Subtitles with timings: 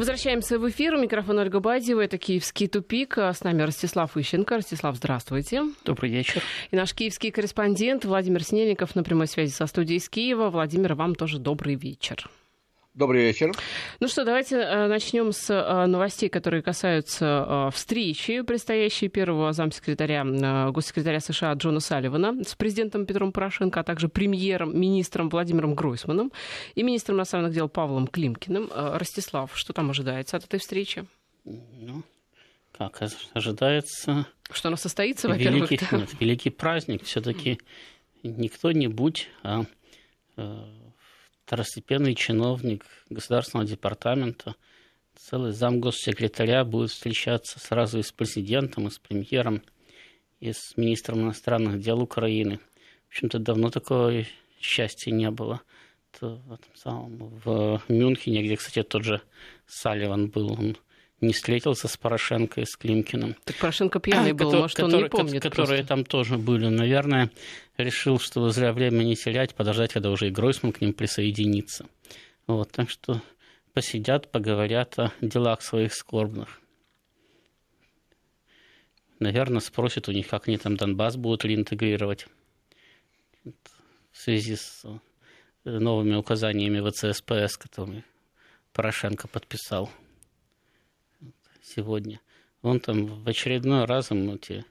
[0.00, 0.96] Возвращаемся в эфир.
[0.96, 2.00] Микрофон Ольга Бадьева.
[2.00, 3.18] Это «Киевский тупик».
[3.18, 4.56] С нами Ростислав Ищенко.
[4.56, 5.64] Ростислав, здравствуйте.
[5.84, 6.42] Добрый вечер.
[6.70, 10.48] И наш киевский корреспондент Владимир Снельников на прямой связи со студией из Киева.
[10.48, 12.30] Владимир, вам тоже добрый вечер.
[13.00, 13.52] Добрый вечер.
[13.98, 20.22] Ну что, давайте э, начнем с э, новостей, которые касаются э, встречи предстоящей первого замсекретаря,
[20.70, 26.30] госсекретаря США Джона Салливана с президентом Петром Порошенко, а также премьером, министром Владимиром Гройсманом
[26.74, 28.70] и министром иностранных дел Павлом Климкиным.
[28.74, 31.06] Ростислав, что там ожидается от этой встречи?
[31.46, 32.02] Ну,
[32.76, 33.00] как
[33.32, 34.26] ожидается...
[34.52, 35.70] Что она состоится, во-первых?
[35.70, 35.96] Великий, да?
[35.96, 37.04] нет, великий праздник.
[37.04, 37.60] Все-таки
[38.22, 39.64] не кто-нибудь, а
[41.50, 44.54] второстепенный чиновник Государственного департамента,
[45.16, 49.60] целый зам госсекретаря будет встречаться сразу и с президентом, и с премьером,
[50.38, 52.60] и с министром иностранных дел Украины.
[53.08, 54.24] В общем-то, давно такого
[54.60, 55.60] счастья не было.
[56.20, 59.20] В этом самом в Мюнхене, где, кстати, тот же
[59.66, 60.76] Салливан был, он
[61.20, 63.36] не встретился с Порошенко и с Климкиным.
[63.44, 65.86] Так Порошенко пьяный был, который, может, он который, не помнит Которые просто.
[65.86, 66.66] там тоже были.
[66.68, 67.30] Наверное,
[67.76, 71.86] решил, что зря время не терять, подождать, когда уже и Гройсман к ним присоединится.
[72.46, 73.22] Вот, так что
[73.72, 76.60] посидят, поговорят о делах своих скорбных.
[79.18, 82.26] Наверное, спросят у них, как они там Донбасс будут реинтегрировать
[83.44, 84.98] в связи с э,
[85.70, 88.04] новыми указаниями ВЦСПС, которые
[88.72, 89.90] Порошенко подписал
[91.62, 92.20] сегодня.
[92.62, 94.64] Он там в очередной раз ему эти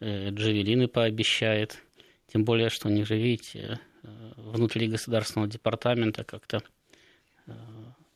[0.00, 1.78] э, джавелины пообещает.
[2.32, 6.62] Тем более, что у них же, видите, э, внутри государственного департамента как-то
[7.46, 7.52] э,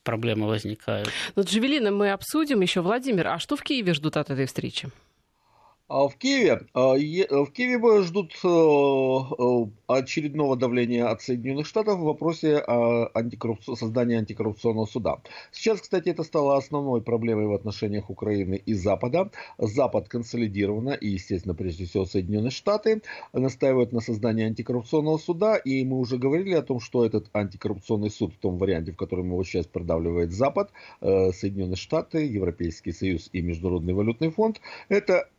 [0.04, 1.10] проблемы возникают.
[1.34, 2.80] Ну, джавелины мы обсудим еще.
[2.80, 4.88] Владимир, а что в Киеве ждут от этой встречи?
[5.88, 12.02] А в Киеве, а, в Киеве ждут э, э, очередного давления от Соединенных Штатов в
[12.02, 12.60] вопросе
[13.14, 13.76] антикоррупци...
[13.76, 15.18] создания антикоррупционного суда.
[15.52, 19.30] Сейчас, кстати, это стало основной проблемой в отношениях Украины и Запада.
[19.58, 25.54] Запад консолидированно и, естественно, прежде всего Соединенные Штаты настаивают на создании антикоррупционного суда.
[25.54, 29.26] И мы уже говорили о том, что этот антикоррупционный суд в том варианте, в котором
[29.26, 35.35] его сейчас продавливает Запад, э, Соединенные Штаты, Европейский Союз и Международный валютный фонд, это Э,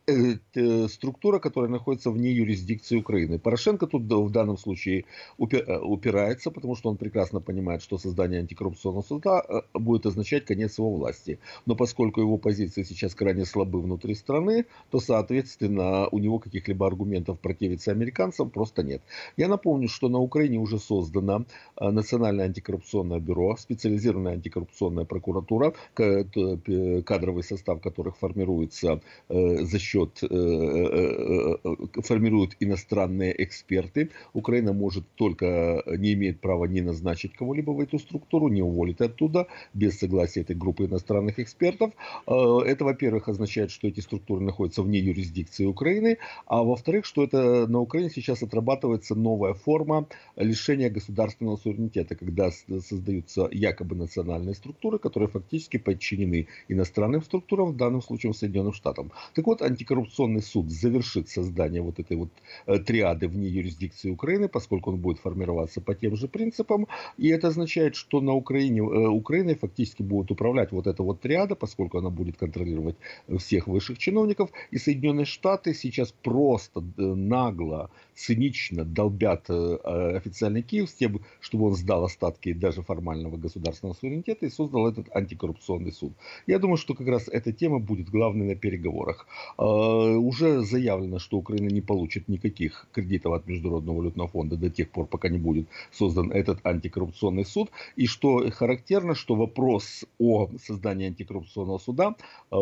[0.88, 3.38] структура, которая находится вне юрисдикции Украины.
[3.38, 5.04] Порошенко тут в данном случае
[5.38, 10.78] э, упирается, потому что он прекрасно понимает, что создание антикоррупционного суда э, будет означать конец
[10.78, 11.38] его власти.
[11.66, 17.38] Но поскольку его позиции сейчас крайне слабы внутри страны, то, соответственно, у него каких-либо аргументов
[17.38, 19.02] противиться американцам просто нет.
[19.36, 21.44] Я напомню, что на Украине уже создано
[21.78, 31.56] Национальное антикоррупционное бюро, специализированная антикоррупционная прокуратура, кадровый состав которых формируется за счет счет э, э,
[31.64, 34.10] э, формируют иностранные эксперты.
[34.32, 39.46] Украина может только, не имеет права не назначить кого-либо в эту структуру, не уволить оттуда
[39.74, 41.92] без согласия этой группы иностранных экспертов.
[42.26, 47.80] Это, во-первых, означает, что эти структуры находятся вне юрисдикции Украины, а во-вторых, что это на
[47.80, 55.78] Украине сейчас отрабатывается новая форма лишения государственного суверенитета, когда создаются якобы национальные структуры, которые фактически
[55.78, 59.12] подчинены иностранным структурам, в данном случае Соединенным Штатам.
[59.34, 62.28] Так вот, анти антикоррупционный суд завершит создание вот этой вот
[62.66, 66.86] э, триады вне юрисдикции Украины, поскольку он будет формироваться по тем же принципам.
[67.16, 71.54] И это означает, что на Украине, э, Украиной фактически будет управлять вот эта вот триада,
[71.54, 72.96] поскольку она будет контролировать
[73.38, 74.50] всех высших чиновников.
[74.70, 81.76] И Соединенные Штаты сейчас просто э, нагло, цинично долбят официальный Киев с тем, чтобы он
[81.76, 86.12] сдал остатки даже формального государственного суверенитета и создал этот антикоррупционный суд.
[86.46, 89.26] Я думаю, что как раз эта тема будет главной на переговорах.
[89.78, 94.90] Э, уже заявлено, что Украина не получит никаких кредитов от Международного валютного фонда до тех
[94.90, 97.70] пор, пока не будет создан этот антикоррупционный суд.
[97.96, 102.14] И что характерно, что вопрос о создании антикоррупционного суда
[102.50, 102.56] э,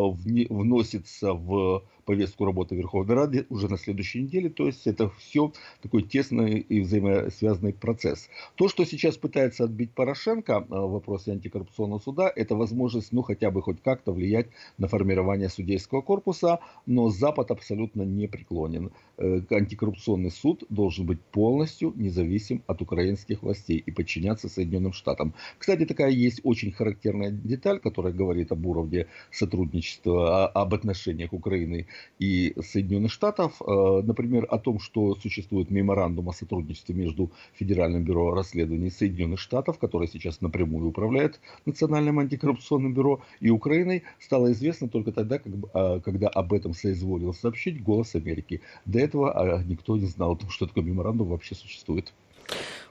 [0.49, 4.49] вносится в повестку работы Верховной Рады уже на следующей неделе.
[4.49, 5.51] То есть это все
[5.81, 8.29] такой тесный и взаимосвязанный процесс.
[8.55, 13.51] То, что сейчас пытается отбить Порошенко э, в вопросе антикоррупционного суда, это возможность, ну, хотя
[13.51, 18.91] бы хоть как-то влиять на формирование судейского корпуса, но Запад абсолютно не преклонен.
[19.19, 25.33] Э, антикоррупционный суд должен быть полностью независим от украинских властей и подчиняться Соединенным Штатам.
[25.57, 31.87] Кстати, такая есть очень характерная деталь, которая говорит об уровне сотрудничества, об отношениях Украины
[32.19, 33.59] и Соединенных Штатов.
[33.61, 39.79] Э, например, о том, что существует меморандум о сотрудничестве между Федеральным бюро расследований Соединенных Штатов,
[39.79, 46.27] который сейчас напрямую управляет Национальным антикоррупционным бюро, и Украиной, стало известно только тогда, э, когда
[46.27, 48.61] об этом соизволил сообщить «Голос Америки».
[48.85, 52.13] До этого а, никто не знал о том, что такой меморандум вообще существует.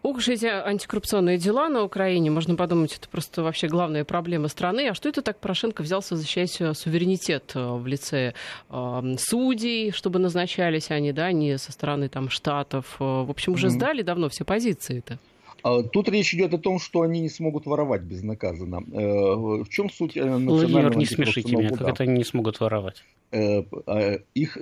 [0.02, 2.30] Ох уж эти антикоррупционные дела на Украине.
[2.30, 4.88] Можно подумать, это просто вообще главная проблема страны.
[4.88, 8.34] А что это так Порошенко взялся защищать суверенитет э, в лице
[8.70, 12.96] э, судей, чтобы назначались они, да, не со стороны там штатов.
[13.00, 13.70] Э, в общем, уже mm-hmm.
[13.70, 15.18] сдали давно все позиции-то.
[15.66, 18.80] А, тут речь идет о том, что они не смогут воровать безнаказанно.
[18.80, 23.02] В чем суть национального Владимир, не смешите меня, как это они не смогут воровать?
[23.32, 24.56] Их,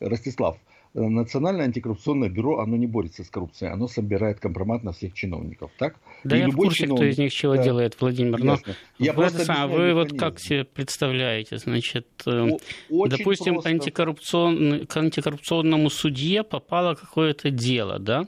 [0.00, 0.58] Ростислав,
[0.94, 5.96] Национальное антикоррупционное бюро, оно не борется с коррупцией, оно собирает компромат на всех чиновников, так?
[6.24, 6.96] Да и я в курсе, чиновник...
[6.96, 7.62] кто из них чего да.
[7.62, 8.58] делает, Владимир, но
[8.98, 12.48] я вы, просто сам, вы вот как себе представляете, значит, э,
[12.90, 13.70] Очень допустим, просто...
[13.70, 14.86] антикоррупцион...
[14.86, 18.26] к антикоррупционному судье попало какое-то дело, да?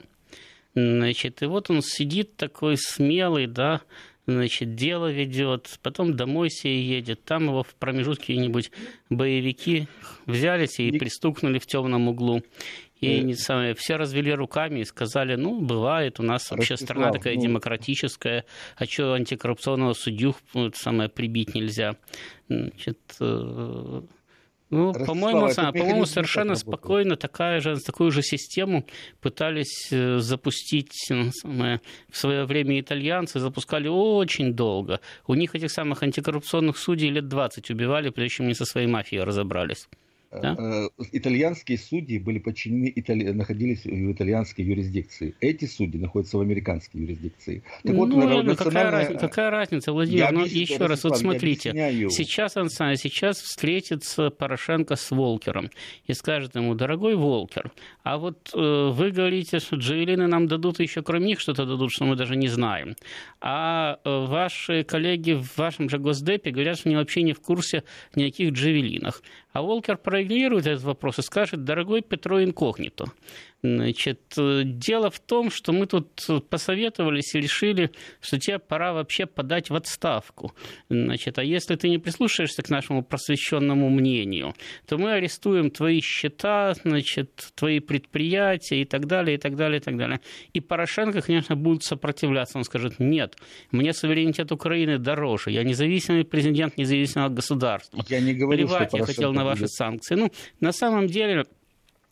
[0.73, 3.81] Значит, и вот он сидит такой смелый, да,
[4.25, 8.71] значит, дело ведет, потом домой себе едет, там его в промежутке какие-нибудь
[9.09, 9.87] боевики
[10.25, 12.41] взялись и пристукнули в темном углу.
[13.01, 17.11] И не самое, все развели руками и сказали, ну, бывает, у нас вообще Ростислав, страна
[17.11, 17.41] такая ну...
[17.41, 18.45] демократическая,
[18.77, 20.35] а что антикоррупционного судью
[20.75, 21.95] самое прибить нельзя?
[22.47, 24.01] Значит, э,
[24.71, 28.85] ну, по-моему, по-моему, совершенно спокойно такая же, такую же систему
[29.19, 35.01] пытались э, запустить ну, самое, в свое время итальянцы, запускали очень долго.
[35.27, 39.23] У них этих самых антикоррупционных судей лет 20 убивали, прежде чем они со своей мафией
[39.23, 39.89] разобрались.
[40.31, 40.55] Да?
[40.57, 43.31] Э, итальянские судьи были подчинены, итали...
[43.31, 45.35] находились в итальянской юрисдикции.
[45.41, 47.63] Эти судьи находятся в американской юрисдикции.
[47.83, 48.55] Так вот, ну, национальная...
[48.55, 50.19] какая, разница, какая разница, Владимир?
[50.19, 51.71] Я ну, еще раз, вот смотрите.
[52.09, 55.69] Сейчас, он, сейчас встретится Порошенко с Волкером
[56.05, 57.71] и скажет ему, дорогой Волкер,
[58.03, 62.05] а вот э, вы говорите, что джавелины нам дадут, еще кроме них что-то дадут, что
[62.05, 62.95] мы даже не знаем.
[63.41, 67.83] А э, ваши коллеги в вашем же Госдепе говорят, что они вообще не в курсе
[68.15, 69.21] никаких джавелинах.
[69.53, 73.05] А Волкер проигнорирует этот вопрос и скажет, дорогой Петро Инкогнито,
[73.63, 76.09] Значит, дело в том, что мы тут
[76.49, 80.53] посоветовались и решили, что тебе пора вообще подать в отставку.
[80.89, 84.55] Значит, а если ты не прислушаешься к нашему просвещенному мнению,
[84.87, 89.83] то мы арестуем твои счета, значит, твои предприятия и так далее, и так далее, и
[89.83, 90.21] так далее.
[90.53, 92.57] И Порошенко, конечно, будет сопротивляться.
[92.57, 93.35] Он скажет, нет,
[93.71, 95.51] мне суверенитет Украины дороже.
[95.51, 98.03] Я независимый президент независимого государства.
[98.09, 99.71] Я не говорю, Плевать что я хотел на ваши будет.
[99.71, 100.15] санкции.
[100.15, 101.45] Ну, на самом деле,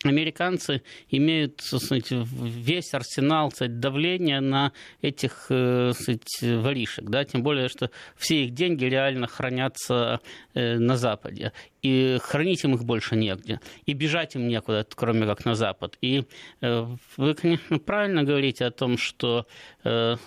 [0.03, 7.67] американцы имеют сказать, весь арсенал сказать, давления на этих э, сказать, воришек, да, тем более,
[7.67, 10.21] что все их деньги реально хранятся
[10.53, 11.51] э, на Западе,
[11.81, 15.97] и хранить им их больше негде, и бежать им некуда, кроме как на Запад.
[16.01, 16.23] И
[16.61, 16.87] э,
[17.17, 19.45] вы, конечно, правильно говорите о том, что
[19.83, 20.17] Э,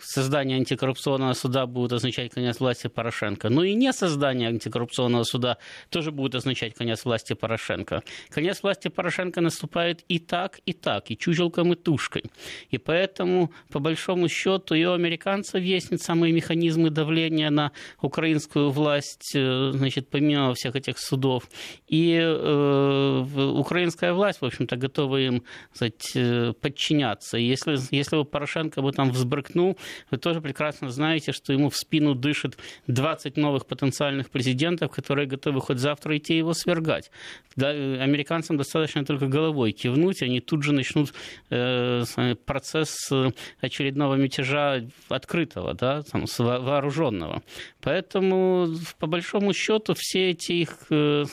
[0.00, 3.48] создание антикоррупционного суда будет означать конец власти Порошенко.
[3.48, 5.56] Но и не создание антикоррупционного суда
[5.90, 8.02] тоже будет означать конец власти Порошенко.
[8.30, 12.24] Конец власти Порошенко наступает и так, и так, и чучелком, и тушкой.
[12.70, 19.32] И поэтому, по большому счету, и у американцев есть самые механизмы давления на украинскую власть,
[19.34, 21.48] э, значит, помимо всех этих судов.
[21.88, 23.24] И э,
[23.54, 25.42] украинская власть, в общем-то, готова им
[25.72, 27.38] сказать, э, подчиняться.
[27.38, 29.78] Если, если бы Порошенко бы там взбрыкнул,
[30.10, 35.60] вы тоже прекрасно знаете, что ему в спину дышит 20 новых потенциальных президентов, которые готовы
[35.60, 37.10] хоть завтра идти его свергать.
[37.56, 41.14] Да, э, американцам достаточно только головой кивнуть, они тут же начнут
[41.50, 42.04] э,
[42.44, 43.30] процесс э,
[43.60, 47.42] очередного мятежа открытого, да, там, вооруженного.
[47.80, 48.68] Поэтому,
[48.98, 51.24] по большому счету, все эти их э,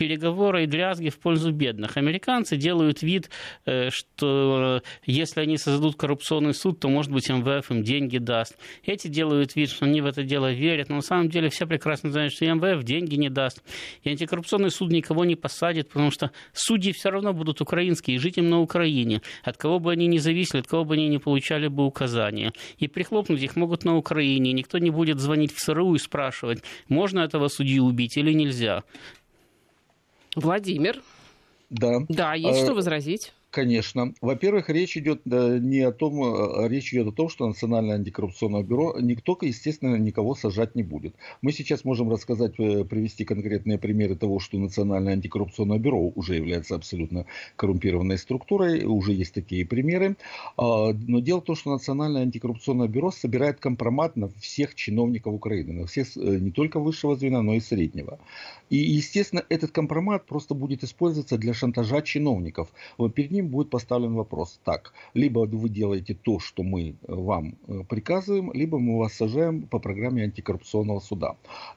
[0.00, 1.98] переговоры и дрязги в пользу бедных.
[1.98, 3.28] Американцы делают вид,
[3.66, 8.56] э, что если они создадут коррупционный суд, то, может быть, МВФ им деньги даст.
[8.82, 12.10] Эти делают вид, что они в это дело верят, но на самом деле все прекрасно
[12.10, 13.62] знают, что МВФ деньги не даст.
[14.02, 18.48] И антикоррупционный суд никого не посадит, потому что судьи все равно будут украинские, жить им
[18.48, 19.20] на Украине.
[19.42, 22.54] От кого бы они ни зависели, от кого бы они не получали бы указания.
[22.78, 24.54] И прихлопнуть их могут на Украине.
[24.54, 28.82] Никто не будет звонить в СРУ и спрашивать, можно этого судью убить или нельзя.
[30.36, 31.02] Владимир.
[31.70, 32.00] Да.
[32.08, 32.64] Да, есть а...
[32.64, 33.32] что возразить.
[33.50, 34.14] Конечно.
[34.20, 38.96] Во-первых, речь идет не о том, а речь идет о том, что Национальное антикоррупционное бюро
[39.00, 41.16] никто, естественно, никого сажать не будет.
[41.42, 46.76] Мы сейчас можем рассказать, э, привести конкретные примеры того, что Национальное антикоррупционное бюро уже является
[46.76, 47.26] абсолютно
[47.56, 50.16] коррумпированной структурой, уже есть такие примеры.
[50.56, 55.72] А, но дело в том, что Национальное антикоррупционное бюро собирает компромат на всех чиновников Украины,
[55.72, 58.20] на всех э, не только высшего звена, но и среднего.
[58.70, 62.68] И, естественно, этот компромат просто будет использоваться для шантажа чиновников.
[63.16, 64.60] Перед ним будет поставлен вопрос.
[64.64, 69.62] Так, либо вы делаете то, что мы э, вам э, приказываем, либо мы вас сажаем
[69.62, 71.36] по программе антикоррупционного суда,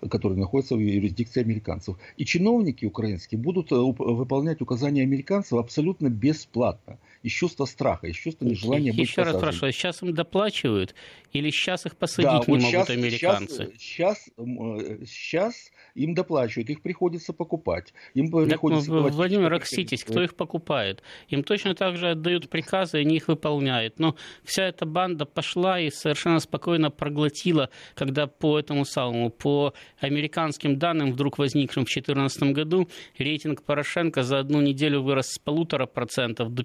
[0.09, 1.97] который находится в юрисдикции американцев.
[2.17, 8.45] И чиновники украинские будут э, выполнять указания американцев абсолютно бесплатно из чувства страха, из чувства
[8.45, 10.93] нежелания Еще быть Еще раз спрашиваю, сейчас им доплачивают
[11.31, 13.73] или сейчас их посадить да, не вот могут сейчас, американцы?
[13.77, 17.93] Сейчас, сейчас, сейчас им доплачивают, их приходится покупать.
[18.13, 21.01] Им приходится так, Владимир, окситесь, кто их покупает?
[21.29, 23.99] Им точно так же отдают приказы, они их выполняют.
[23.99, 30.77] Но вся эта банда пошла и совершенно спокойно проглотила, когда по этому самому, по американским
[30.77, 36.53] данным, вдруг возникшим в 2014 году, рейтинг Порошенко за одну неделю вырос с полутора процентов
[36.53, 36.63] до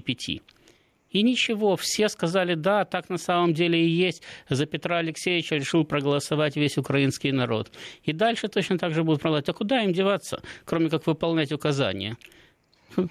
[0.00, 0.58] 55.
[1.10, 4.22] И ничего, все сказали, да, так на самом деле и есть.
[4.48, 7.72] За Петра Алексеевича решил проголосовать весь украинский народ.
[8.02, 9.48] И дальше точно так же будут продолжать.
[9.48, 12.16] А куда им деваться, кроме как выполнять указания?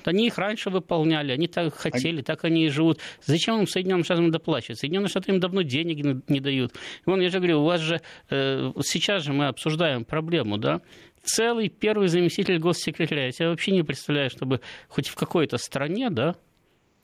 [0.05, 2.99] Они их раньше выполняли, они так хотели, так они и живут.
[3.23, 4.79] Зачем им Соединенным Штатам доплачивать?
[4.79, 6.73] Соединенные Штаты им давно денег не дают.
[7.05, 10.81] Вон, я же говорю, у вас же э, сейчас же мы обсуждаем проблему, да?
[11.23, 13.31] Целый первый заместитель госсекретаря.
[13.37, 16.35] Я вообще не представляю, чтобы хоть в какой-то стране, да,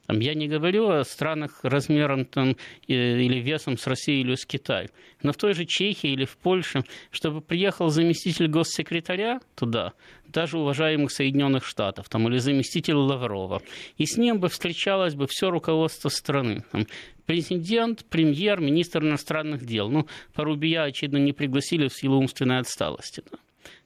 [0.10, 2.58] я не говорю о странах размером там,
[2.88, 4.90] или весом с Россией или с Китаем,
[5.22, 9.94] но в той же Чехии или в Польше, чтобы приехал заместитель госсекретаря туда,
[10.28, 13.62] даже уважаемых Соединенных Штатов, там, или заместитель Лаврова,
[13.98, 16.64] и с ним бы встречалось бы все руководство страны.
[16.72, 16.86] Там,
[17.26, 19.90] президент, премьер, министр иностранных дел.
[19.90, 23.24] Ну, Порубия, очевидно, не пригласили в силу умственной отсталости.
[23.32, 23.38] Да.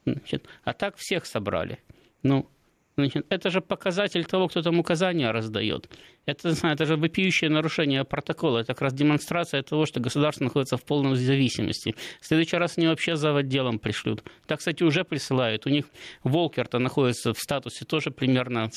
[0.06, 1.80] Значит, а так всех собрали.
[2.24, 2.50] Ну,
[2.98, 5.88] Значит, это же показатель того, кто там указания раздает.
[6.28, 8.60] Это, это же вопиющее нарушение протокола.
[8.60, 11.96] Это как раз демонстрация того, что государство находится в полной зависимости.
[12.20, 14.24] В следующий раз они вообще за отделом пришлют.
[14.46, 15.66] Так, кстати, уже присылают.
[15.66, 15.86] У них
[16.26, 18.70] Волкер-то находится в статусе тоже примерно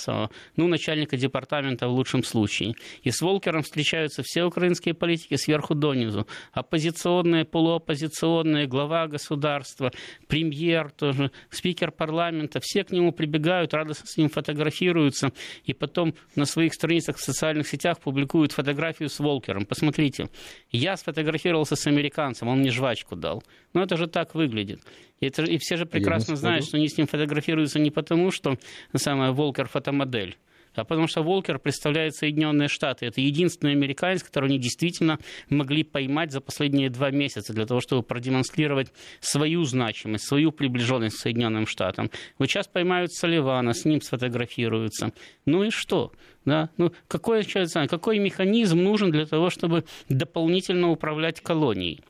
[0.55, 2.77] ну, начальника департамента в лучшем случае.
[3.03, 6.29] И с Волкером встречаются все украинские политики сверху донизу.
[6.53, 9.91] Оппозиционные, полуоппозиционные, глава государства,
[10.29, 12.61] премьер тоже, спикер парламента.
[12.63, 15.33] Все к нему прибегают, радостно с ним фотографируются.
[15.65, 19.67] И потом на своих страницах в социальных сетях публикуют фотографию с Волкером.
[19.67, 20.29] Посмотрите,
[20.71, 23.43] я сфотографировался с американцем, он мне жвачку дал.
[23.75, 24.81] Ну, это же так выглядит.
[25.21, 28.57] И, это, и все же прекрасно знают, что они с ним фотографируются не потому, что
[28.95, 30.37] самая Волкер фотомодель,
[30.75, 33.07] а потому что Волкер представляет Соединенные Штаты.
[33.07, 38.03] Это единственный американец, которого они действительно могли поймать за последние два месяца для того, чтобы
[38.03, 42.11] продемонстрировать свою значимость, свою приближенность к Соединенным Штатам.
[42.39, 45.13] Вот сейчас поймают Соливана, с ним сфотографируются.
[45.47, 46.13] Ну и что?
[46.45, 46.71] Да?
[46.77, 52.01] Ну, какой, какой механизм нужен для того, чтобы дополнительно управлять колонией?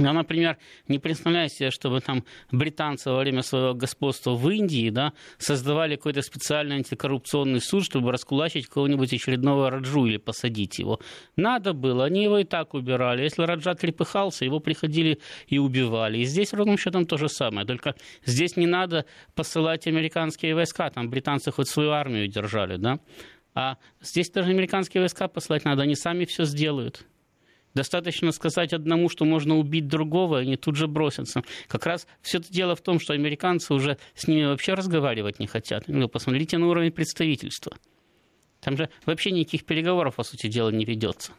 [0.00, 0.56] Я, например,
[0.88, 6.22] не представляю себе, чтобы там британцы во время своего господства в Индии да, создавали какой-то
[6.22, 11.00] специальный антикоррупционный суд, чтобы раскулачить кого-нибудь очередного Раджу или посадить его.
[11.36, 13.22] Надо было, они его и так убирали.
[13.22, 16.18] Если Раджа трепыхался, его приходили и убивали.
[16.18, 17.66] И здесь ровным счетом то же самое.
[17.66, 19.04] Только здесь не надо
[19.34, 23.00] посылать американские войска, там британцы хоть свою армию держали, да?
[23.52, 27.04] А здесь даже американские войска посылать надо, они сами все сделают.
[27.74, 31.42] Достаточно сказать одному, что можно убить другого, и они тут же бросятся.
[31.68, 35.46] Как раз все это дело в том, что американцы уже с ними вообще разговаривать не
[35.46, 35.84] хотят.
[35.86, 37.76] Ну, посмотрите на уровень представительства.
[38.60, 41.32] Там же вообще никаких переговоров, по сути дела, не ведется.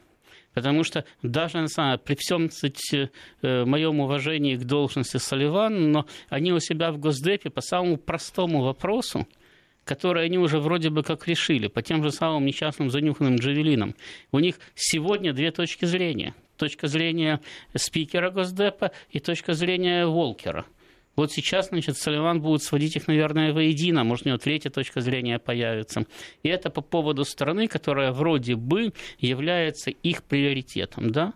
[0.54, 1.66] Потому что даже
[2.04, 3.10] при всем кстати,
[3.42, 8.62] э, моем уважении к должности Соливан, но они у себя в Госдепе по самому простому
[8.62, 9.26] вопросу–
[9.84, 13.94] которые они уже вроде бы как решили, по тем же самым несчастным занюханным джавелинам.
[14.30, 16.34] У них сегодня две точки зрения.
[16.56, 17.40] Точка зрения
[17.74, 20.66] спикера Госдепа и точка зрения Волкера.
[21.14, 25.38] Вот сейчас, значит, Соливан будет сводить их, наверное, воедино, может, у него третья точка зрения
[25.38, 26.06] появится.
[26.42, 31.34] И это по поводу страны, которая вроде бы является их приоритетом, да?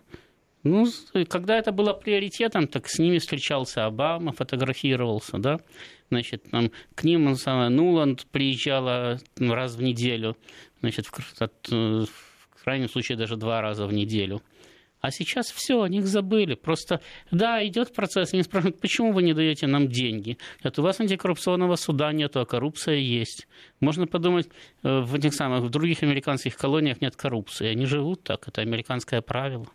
[0.63, 0.87] Ну,
[1.29, 5.59] когда это было приоритетом, так с ними встречался Обама, фотографировался, да?
[6.09, 10.37] Значит, там, к ним самое, Нуланд приезжала раз в неделю,
[10.79, 12.05] значит, в, от, э,
[12.55, 14.41] в крайнем случае даже два раза в неделю.
[14.99, 16.55] А сейчас все, о них забыли.
[16.55, 20.37] Просто, да, идет процесс, они спрашивают, почему вы не даете нам деньги?
[20.63, 23.47] Это у вас антикоррупционного суда нет, а коррупция есть.
[23.79, 24.49] Можно подумать,
[24.83, 27.67] э, в этих самых, в других американских колониях нет коррупции.
[27.67, 29.67] Они живут так, это американское правило.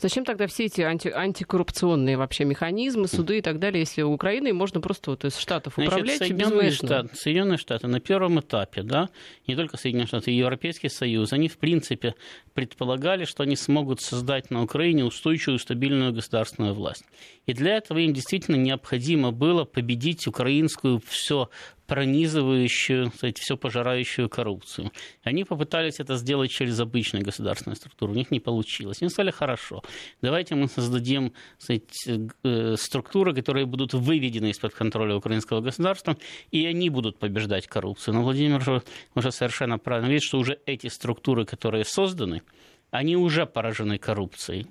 [0.00, 4.52] Зачем тогда все эти анти, антикоррупционные вообще механизмы, суды и так далее, если у Украины
[4.52, 9.08] можно просто вот из Штатов Значит, управлять Соединенные Штаты, Соединенные Штаты на первом этапе, да,
[9.46, 12.14] не только Соединенные Штаты, и Европейский Союз, они в принципе
[12.54, 17.04] предполагали, что они смогут создать на Украине устойчивую, стабильную государственную власть.
[17.46, 21.48] И для этого им действительно необходимо было победить украинскую все
[21.86, 24.92] пронизывающую, кстати, все пожирающую коррупцию.
[25.22, 28.12] Они попытались это сделать через обычные государственные структуры.
[28.12, 28.98] У них не получилось.
[29.00, 29.82] Они сказали, хорошо,
[30.22, 36.16] давайте мы создадим кстати, э, структуры, которые будут выведены из-под контроля украинского государства,
[36.50, 38.14] и они будут побеждать коррупцию.
[38.14, 38.82] Но Владимир уже,
[39.14, 42.42] уже совершенно правильно видит, что уже эти структуры, которые созданы,
[42.90, 44.66] они уже поражены коррупцией.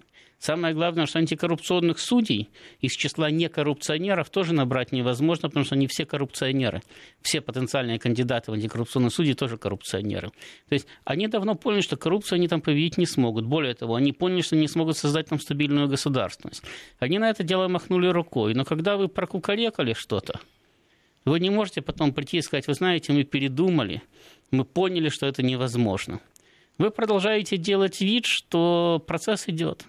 [0.46, 6.06] Самое главное, что антикоррупционных судей из числа некоррупционеров тоже набрать невозможно, потому что они все
[6.06, 6.84] коррупционеры.
[7.24, 10.30] Все потенциальные кандидаты в антикоррупционные судьи тоже коррупционеры.
[10.70, 13.44] То есть они давно поняли, что коррупцию они там победить не смогут.
[13.48, 16.62] Более того, они поняли, что не смогут создать там стабильную государственность.
[17.00, 18.54] Они на это дело махнули рукой.
[18.54, 20.40] Но когда вы прокукарекали что-то,
[21.26, 24.04] вы не можете потом прийти и сказать, вы знаете, мы передумали,
[24.52, 26.20] мы поняли, что это невозможно.
[26.78, 29.88] Вы продолжаете делать вид, что процесс идет.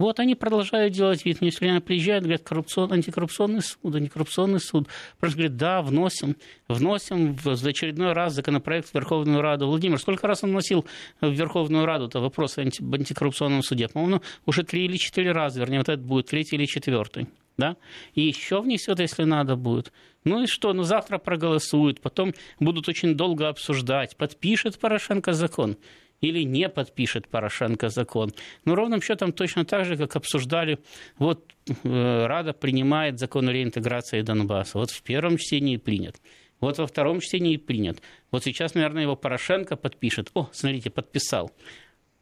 [0.00, 1.42] Вот они продолжают делать вид.
[1.42, 4.88] Мне все время приезжают, говорят, коррупцион, антикоррупционный суд, антикоррупционный суд.
[5.18, 6.36] Просто говорят, да, вносим,
[6.68, 9.66] вносим в очередной раз законопроект в Верховную Раду.
[9.66, 10.86] Владимир, сколько раз он вносил
[11.20, 13.88] в Верховную Раду-то вопрос об антикоррупционном суде?
[13.88, 17.28] По-моему, уже три или четыре раза, вернее, вот это будет третий или четвертый.
[17.58, 17.76] Да?
[18.14, 19.92] И еще внесет, если надо будет.
[20.24, 20.72] Ну и что?
[20.72, 24.16] Ну завтра проголосуют, потом будут очень долго обсуждать.
[24.16, 25.76] Подпишет Порошенко закон
[26.20, 28.32] или не подпишет Порошенко закон.
[28.64, 30.78] Но ровным счетом точно так же, как обсуждали,
[31.18, 34.78] вот э, Рада принимает закон о реинтеграции Донбасса.
[34.78, 36.20] Вот в первом чтении принят.
[36.60, 38.02] Вот во втором чтении принят.
[38.30, 40.30] Вот сейчас, наверное, его Порошенко подпишет.
[40.34, 41.50] О, смотрите, подписал.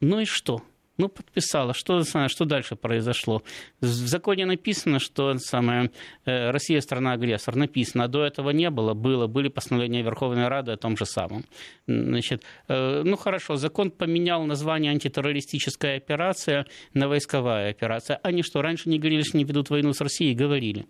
[0.01, 0.63] Ну и что?
[0.99, 1.75] Ну, подписала.
[1.75, 3.43] Что, что дальше произошло?
[3.81, 5.93] В законе написано, что самое,
[6.25, 7.55] э, Россия страна-агрессор.
[7.55, 8.05] Написано.
[8.05, 8.95] А до этого не было.
[8.95, 9.29] Было.
[9.29, 11.45] Были постановления Верховной Рады о том же самом.
[11.87, 13.55] Значит, э, ну, хорошо.
[13.55, 18.19] Закон поменял название антитеррористическая операция на войсковая операция.
[18.25, 20.35] Они что, раньше не говорили, что не ведут войну с Россией?
[20.35, 20.87] Говорили.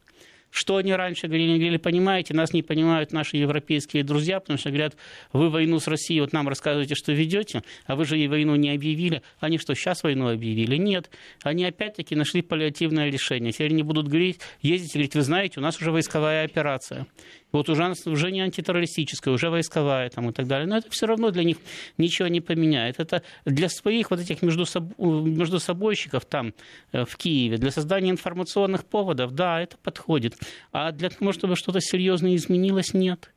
[0.50, 4.97] Что они раньше говорили, говорили, понимаете, нас не понимают наши европейские друзья, потому что говорят,
[5.33, 8.71] вы войну с Россией, вот нам рассказываете, что ведете, а вы же и войну не
[8.71, 9.23] объявили.
[9.40, 10.76] Они что, сейчас войну объявили?
[10.76, 11.11] Нет.
[11.43, 13.52] Они опять-таки нашли паллиативное решение.
[13.52, 17.07] Теперь не будут говорить, ездить и говорить, вы знаете, у нас уже войсковая операция.
[17.50, 20.67] Вот уже, уже не антитеррористическая, уже войсковая там, и так далее.
[20.67, 21.57] Но это все равно для них
[21.97, 23.00] ничего не поменяет.
[23.00, 24.99] Это для своих вот этих между, соб...
[24.99, 26.52] между собойщиков там
[26.93, 30.35] э, в Киеве, для создания информационных поводов, да, это подходит.
[30.73, 33.31] А для того, чтобы что-то серьезно изменилось, нет.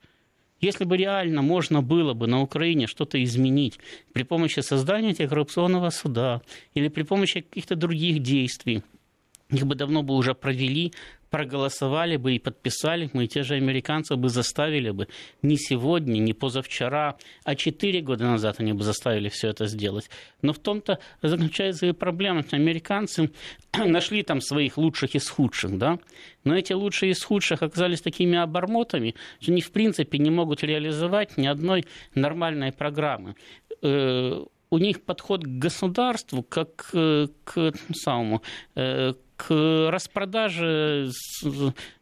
[0.59, 3.79] Если бы реально можно было бы на Украине что-то изменить
[4.13, 6.41] при помощи создания антикоррупционного суда
[6.75, 8.83] или при помощи каких-то других действий,
[9.51, 10.93] их бы давно бы уже провели,
[11.29, 15.07] проголосовали бы и подписали, мы те же американцы бы заставили бы
[15.41, 20.09] не сегодня, не позавчера, а четыре года назад они бы заставили все это сделать.
[20.41, 22.43] Но в том-то заключается и проблема.
[22.51, 23.31] Американцы
[23.77, 25.99] нашли там своих лучших из худших, да,
[26.43, 31.37] но эти лучшие из худших оказались такими обормотами, что они в принципе не могут реализовать
[31.37, 33.35] ни одной нормальной программы
[33.81, 38.41] э, у них подход к государству как э, к самому
[38.75, 39.13] э,
[39.47, 41.09] к распродаже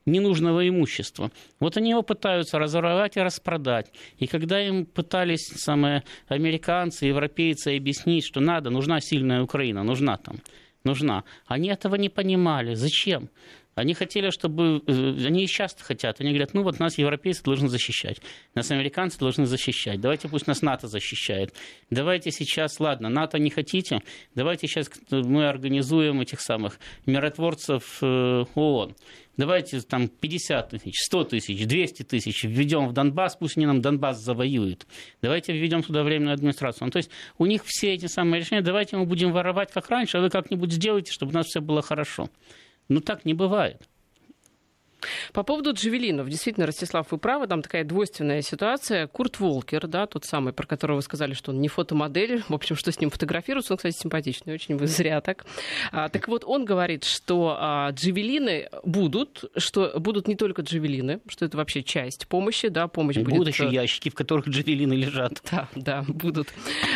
[0.05, 1.31] ненужного имущества.
[1.59, 3.91] Вот они его пытаются разорвать и распродать.
[4.17, 10.41] И когда им пытались самые американцы, европейцы объяснить, что надо, нужна сильная Украина, нужна там,
[10.83, 12.75] нужна, они этого не понимали.
[12.75, 13.29] Зачем?
[13.79, 14.83] Они хотели, чтобы...
[14.87, 16.19] Э, они и сейчас хотят.
[16.19, 18.21] Они говорят, ну вот нас европейцы должны защищать.
[18.55, 20.01] Нас американцы должны защищать.
[20.01, 21.53] Давайте пусть нас НАТО защищает.
[21.89, 24.01] Давайте сейчас, ладно, НАТО не хотите,
[24.35, 28.95] давайте сейчас мы организуем этих самых миротворцев э, ООН.
[29.39, 34.19] Давайте там 50 тысяч, 100 тысяч, 200 тысяч введем в Донбасс, пусть они нам Донбасс
[34.19, 34.85] завоюют.
[35.21, 36.87] Давайте введем туда временную администрацию.
[36.87, 40.17] Ну, то есть у них все эти самые решения, давайте мы будем воровать как раньше,
[40.17, 42.29] а вы как-нибудь сделайте, чтобы у нас все было хорошо.
[42.89, 43.87] Ну так не бывает.
[45.33, 49.07] По поводу джавелинов, действительно, Ростислав, вы правы, там такая двойственная ситуация.
[49.07, 52.75] Курт Волкер, да, тот самый, про которого вы сказали, что он не фотомодель, в общем,
[52.75, 55.45] что с ним фотографируется, он, кстати, симпатичный, очень вы зря так.
[55.91, 61.45] А, так вот, он говорит, что а, джавелины будут, что будут не только джавелины, что
[61.45, 63.37] это вообще часть помощи, да, помощь и будет...
[63.37, 65.41] Будут еще ящики, в которых джавелины лежат.
[65.49, 66.49] Да, да, будут.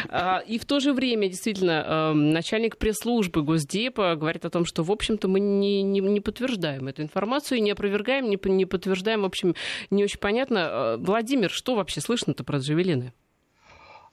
[0.10, 4.84] А, и в то же время, действительно, а, начальник пресс-службы Госдепа говорит о том, что,
[4.84, 8.66] в общем-то, мы не, не, не подтверждаем эту информацию и не опровергаем опровергаем, не, не
[8.66, 9.22] подтверждаем.
[9.22, 9.56] В общем,
[9.90, 10.58] не очень понятно.
[10.58, 13.14] Э, Владимир, что вообще слышно-то про джавелины?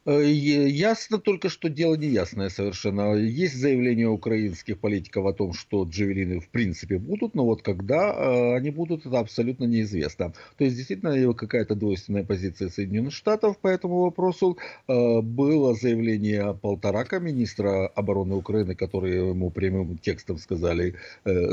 [0.07, 3.15] Э, ясно только, что дело неясное совершенно.
[3.15, 8.57] Есть заявление украинских политиков о том, что джавелины в принципе будут, но вот когда э,
[8.57, 10.33] они будут, это абсолютно неизвестно.
[10.57, 14.57] То есть действительно какая-то двойственная позиция Соединенных Штатов по этому вопросу.
[14.89, 20.95] Э, было заявление Полторака, министра обороны Украины, которые ему прямым текстом сказали,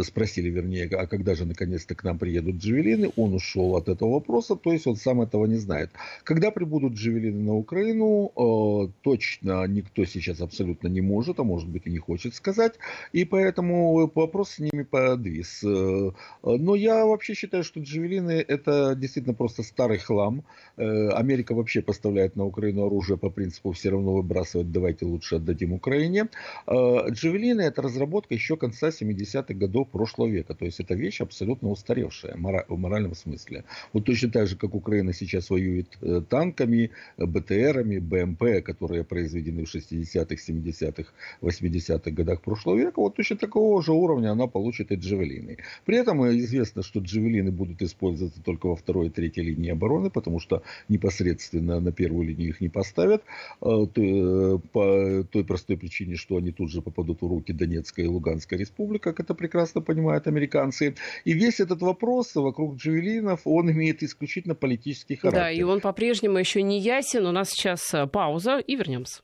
[0.03, 3.12] спросили вернее, а когда же наконец-то к нам приедут джавелины.
[3.17, 5.91] Он ушел от этого вопроса, то есть он сам этого не знает.
[6.23, 11.89] Когда прибудут джавелины на Украину, точно никто сейчас абсолютно не может, а может быть и
[11.89, 12.76] не хочет сказать,
[13.12, 15.63] и поэтому вопрос с ними подвис.
[15.63, 16.12] Э,
[16.43, 20.43] но я вообще считаю, что джавелины это действительно просто старый хлам.
[20.78, 25.73] Э, Америка вообще поставляет на Украину оружие по принципу все равно выбрасывать, давайте лучше отдадим
[25.73, 26.28] Украине.
[26.67, 32.36] Джавелины это разработка еще конца 70-х годов прошлого века, то есть это вещь абсолютно устаревшая
[32.36, 33.63] в моральном смысле.
[33.93, 35.97] Вот точно так же, как Украина сейчас воюет
[36.30, 41.12] танками, БТРами, БМП, БМП, которые произведены в 60-х, 70-х,
[41.42, 45.58] 80-х годах прошлого века, вот точно такого же уровня она получит и джавелины.
[45.86, 50.40] При этом известно, что джавелины будут использоваться только во второй и третьей линии обороны, потому
[50.40, 53.24] что непосредственно на первую линию их не поставят,
[53.62, 58.08] э, э, по той простой причине, что они тут же попадут в руки Донецкой и
[58.08, 60.96] Луганской республик, как это прекрасно понимают американцы.
[61.26, 65.42] И весь этот вопрос вокруг джавелинов, он имеет исключительно политический характер.
[65.42, 67.26] Да, и он по-прежнему еще не ясен.
[67.26, 69.21] У нас сейчас э, Пауза и вернемся.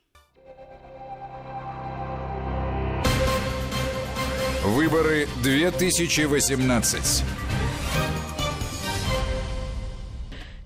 [4.63, 7.23] Выборы 2018.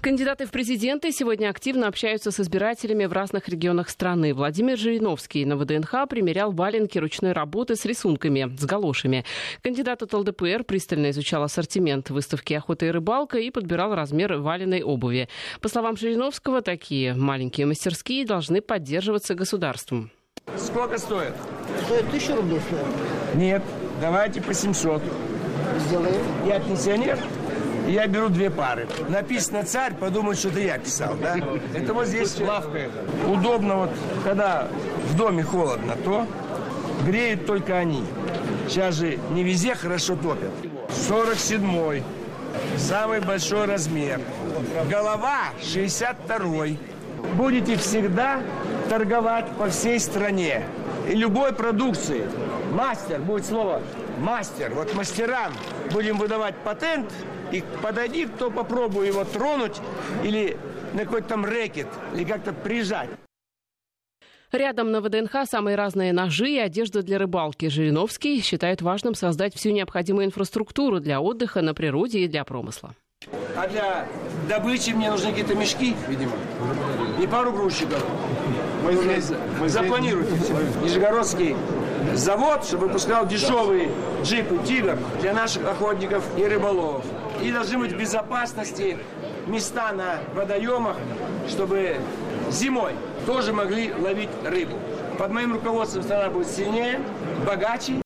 [0.08, 4.34] Кандидаты в президенты сегодня активно общаются с избирателями в разных регионах страны.
[4.34, 9.26] Владимир Жириновский на ВДНХ примерял валенки ручной работы с рисунками, с галошами.
[9.62, 15.28] Кандидат от ЛДПР пристально изучал ассортимент выставки «Охота и рыбалка» и подбирал размер валеной обуви.
[15.60, 20.10] По словам Жириновского, такие маленькие мастерские должны поддерживаться государством.
[20.56, 21.34] Сколько стоит?
[21.84, 23.36] Стоит тысячу рублей стоит.
[23.36, 23.62] Нет,
[24.00, 25.02] давайте по 700.
[25.90, 26.24] Сделаем.
[26.46, 27.20] Я пенсионер,
[27.88, 28.88] я беру две пары.
[29.10, 31.38] Написано «Царь», подумают, что это я писал, да?
[31.74, 32.90] Это вот здесь лавка.
[33.28, 33.90] Удобно вот,
[34.24, 34.68] когда
[35.10, 36.28] в доме холодно, то
[37.06, 38.04] греют только они.
[38.68, 40.52] Сейчас же не везде хорошо топят.
[41.10, 42.04] 47-й.
[42.78, 44.20] Самый большой размер.
[44.90, 46.78] Голова 62-й.
[47.36, 48.42] Будете всегда
[48.90, 50.64] торговать по всей стране.
[51.10, 52.28] И любой продукции.
[52.72, 53.82] Мастер, будет слово
[54.20, 54.72] мастер.
[54.74, 55.54] Вот мастерам
[55.92, 57.12] будем выдавать патент–
[57.52, 59.78] и подойди, кто попробует его тронуть
[60.24, 60.58] или
[60.94, 63.10] на какой-то там рэкет, или как-то прижать.
[64.52, 67.68] Рядом на ВДНХ самые разные ножи и одежда для рыбалки.
[67.68, 72.96] Жириновский считает важным создать всю необходимую инфраструктуру для отдыха на природе и для промысла.
[73.58, 74.08] А для
[74.48, 76.32] добычи мне нужны какие-то мешки, видимо,
[77.22, 78.06] и пару грузчиков.
[78.84, 80.32] Мы здесь, мы запланируйте.
[80.82, 81.56] Нижегородский
[82.14, 83.92] завод, чтобы выпускал дешевые
[84.24, 87.06] джипы «Тигр» для наших охотников и рыболовов.
[87.42, 88.98] И должны быть в безопасности
[89.46, 90.98] места на водоемах,
[91.48, 91.98] чтобы
[92.50, 92.94] зимой
[93.26, 94.78] тоже могли ловить рыбу.
[95.18, 97.00] Под моим руководством страна будет сильнее,
[97.46, 98.02] богаче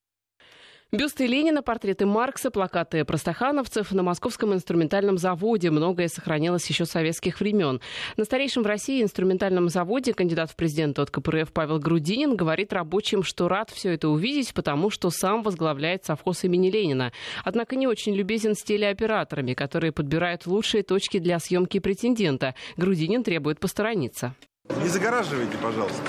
[0.93, 5.71] Бюсты Ленина, портреты Маркса, плакаты простохановцев на Московском инструментальном заводе.
[5.71, 7.79] Многое сохранилось еще с советских времен.
[8.17, 13.23] На старейшем в России инструментальном заводе кандидат в президенты от КПРФ Павел Грудинин говорит рабочим,
[13.23, 17.13] что рад все это увидеть, потому что сам возглавляет совхоз имени Ленина.
[17.45, 22.53] Однако не очень любезен с телеоператорами, которые подбирают лучшие точки для съемки претендента.
[22.75, 24.35] Грудинин требует посторониться.
[24.83, 26.01] Не загораживайте, пожалуйста.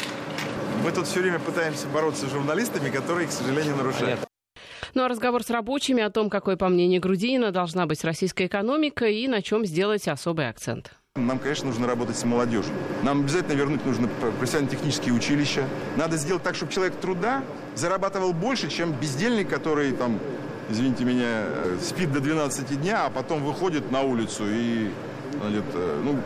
[0.82, 4.18] Мы тут все время пытаемся бороться с журналистами, которые, к сожалению, нарушают.
[4.94, 9.06] Ну а разговор с рабочими о том, какой, по мнению Грудинина, должна быть российская экономика
[9.06, 10.92] и на чем сделать особый акцент.
[11.14, 12.74] Нам, конечно, нужно работать с молодежью.
[13.02, 15.64] Нам обязательно вернуть нужно профессионально-технические училища.
[15.96, 17.42] Надо сделать так, чтобы человек труда
[17.74, 20.18] зарабатывал больше, чем бездельник, который там,
[20.70, 24.90] извините меня, э, спит до 12 дня, а потом выходит на улицу и,
[25.40, 26.16] значит, э, ну,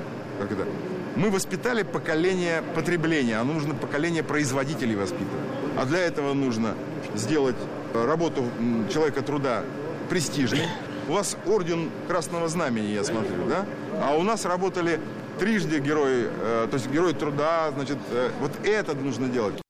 [0.40, 0.66] как это,
[1.14, 5.46] мы воспитали поколение потребления, а нужно поколение производителей воспитывать.
[5.76, 6.74] А для этого нужно
[7.14, 7.57] сделать
[8.05, 8.45] работу
[8.93, 9.63] человека труда
[10.11, 10.67] престижной.
[11.09, 13.65] У вас орден Красного Знамени, я смотрю, да?
[14.03, 15.01] А у нас работали
[15.39, 19.63] трижды герои, э, то есть герои труда, значит, э, вот это нужно делать.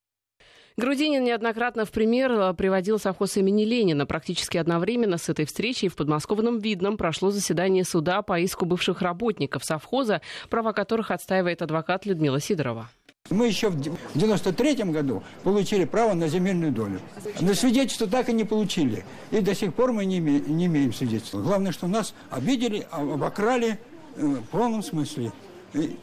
[0.78, 4.04] Грудинин неоднократно в пример э, приводил совхоз имени Ленина.
[4.04, 9.64] Практически одновременно с этой встречей в подмосковном Видном прошло заседание суда по иску бывших работников
[9.64, 12.90] совхоза, права которых отстаивает адвокат Людмила Сидорова.
[13.30, 13.80] Мы еще в
[14.14, 17.00] 93 году получили право на земельную долю.
[17.40, 19.04] Но свидетельство так и не получили.
[19.30, 21.40] И до сих пор мы не, име, не имеем свидетельства.
[21.40, 23.78] Главное, что нас обидели, обокрали
[24.16, 25.32] э, в полном смысле.
[25.74, 25.96] И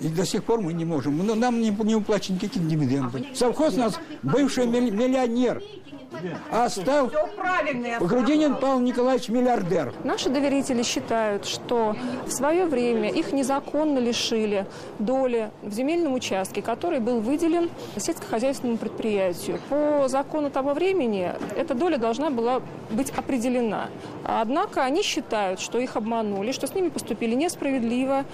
[0.00, 1.24] И до сих пор мы не можем.
[1.24, 3.26] Но нам не, не уплачены никакие дивиденды.
[3.34, 5.62] Совхоз нас бывший миллионер.
[6.50, 7.10] А стал
[8.00, 9.92] Грудинин Павел Николаевич миллиардер.
[10.04, 11.96] Наши доверители считают, что
[12.26, 14.66] в свое время их незаконно лишили
[14.98, 19.58] доли в земельном участке, который был выделен сельскохозяйственному предприятию.
[19.68, 23.88] По закону того времени эта доля должна была быть определена.
[24.24, 28.24] Однако они считают, что их обманули, что с ними поступили несправедливо,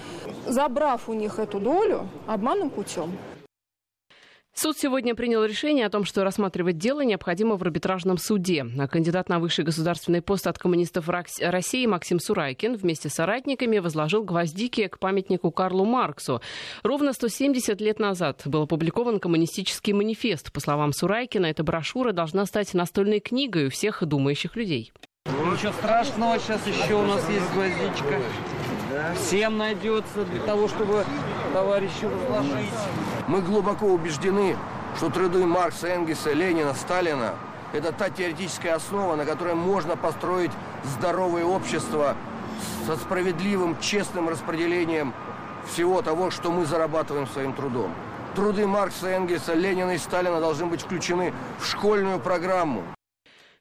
[0.45, 3.11] забрав у них эту долю обманным путем.
[4.53, 8.65] Суд сегодня принял решение о том, что рассматривать дело необходимо в арбитражном суде.
[8.77, 14.23] А кандидат на высший государственный пост от коммунистов России Максим Сурайкин вместе с соратниками возложил
[14.23, 16.41] гвоздики к памятнику Карлу Марксу.
[16.83, 20.51] Ровно 170 лет назад был опубликован коммунистический манифест.
[20.51, 24.91] По словам Сурайкина, эта брошюра должна стать настольной книгой у всех думающих людей.
[25.25, 28.21] Ничего страшного, сейчас еще у нас есть гвоздичка.
[29.15, 31.05] Всем найдется для того, чтобы
[31.53, 32.69] товарищу разложить.
[33.27, 34.57] Мы глубоко убеждены,
[34.97, 37.35] что труды Маркса, Энгельса, Ленина, Сталина–
[37.73, 40.51] это та теоретическая основа, на которой можно построить
[40.83, 42.15] здоровое общество
[42.85, 45.13] со справедливым, честным распределением
[45.67, 47.93] всего того, что мы зарабатываем своим трудом.
[48.35, 52.83] Труды Маркса, Энгельса, Ленина и Сталина должны быть включены в школьную программу.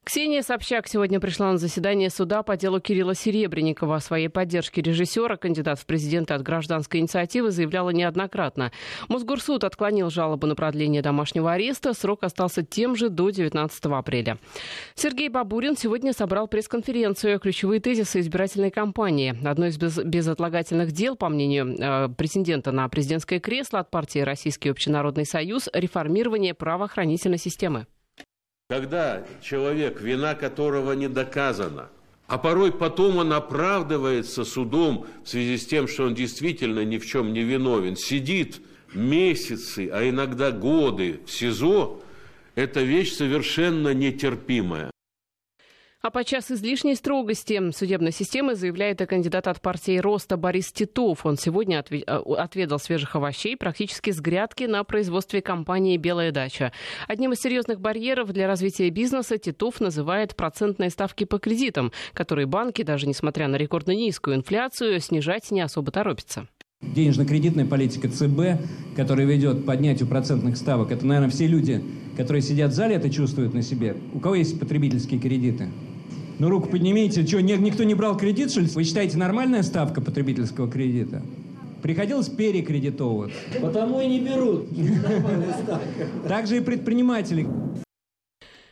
[0.03, 3.97] Ксения Собчак сегодня пришла на заседание суда по делу Кирилла Серебренникова.
[3.97, 8.73] О своей поддержке режиссера кандидат в президенты от гражданской инициативы заявляла неоднократно.
[9.09, 11.93] Мосгорсуд отклонил жалобу на продление домашнего ареста.
[11.93, 14.39] Срок остался тем же до 19 апреля.
[14.97, 19.37] Сергей Бабурин сегодня собрал пресс-конференцию «Ключевые тезисы избирательной кампании».
[19.47, 24.71] Одно из без безотлагательных дел, по мнению э, претендента на президентское кресло от партии «Российский
[24.71, 27.87] общенародный союз»– реформирование правоохранительной системы.
[28.71, 31.89] Когда человек, вина которого не доказана,
[32.29, 37.05] а порой потом он оправдывается судом в связи с тем, что он действительно ни в
[37.05, 38.61] чем не виновен, сидит
[38.95, 42.01] месяцы, а иногда годы в СИЗО,
[42.55, 44.90] это вещь совершенно нетерпимая.
[46.03, 51.27] А подчас излишней строгости судебной системы заявляет и кандидат от партии Роста Борис Титов.
[51.27, 52.01] Он сегодня э,
[52.39, 56.73] отведал свежих овощей практически с грядки на производстве компании «Белая дача».
[57.07, 62.81] Одним из серьезных барьеров для развития бизнеса Титов называет процентные ставки по кредитам, которые банки,
[62.81, 66.49] даже несмотря на рекордно низкую инфляцию, снижать не особо торопятся.
[66.81, 68.59] Денежно-кредитная политика ЦБ,
[68.97, 71.85] которая ведет к поднятию процентных ставок, это, наверное, все люди,
[72.17, 73.99] которые сидят в зале, это чувствуют на себе.
[74.15, 75.69] У кого есть потребительские кредиты?
[76.41, 77.27] Ну, руку поднимите.
[77.27, 78.67] Что, никто не брал кредит, что ли?
[78.69, 81.23] Вы считаете, нормальная ставка потребительского кредита?
[81.83, 83.37] Приходилось перекредитовываться.
[83.61, 84.67] Потому и не берут.
[86.29, 87.47] Также и предприниматели.